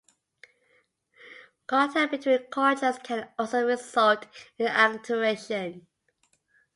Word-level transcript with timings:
Contact 1.67 2.09
between 2.09 2.47
cultures 2.47 2.97
can 3.03 3.29
also 3.37 3.67
result 3.67 4.25
in 4.57 4.65
acculturation. 4.65 5.85